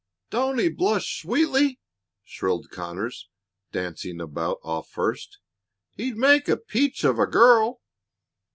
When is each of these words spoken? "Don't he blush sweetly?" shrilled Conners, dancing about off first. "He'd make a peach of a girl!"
"Don't 0.31 0.57
he 0.57 0.67
blush 0.67 1.21
sweetly?" 1.21 1.79
shrilled 2.23 2.71
Conners, 2.71 3.29
dancing 3.71 4.19
about 4.19 4.57
off 4.63 4.89
first. 4.89 5.37
"He'd 5.91 6.17
make 6.17 6.47
a 6.49 6.57
peach 6.57 7.03
of 7.03 7.19
a 7.19 7.27
girl!" 7.27 7.81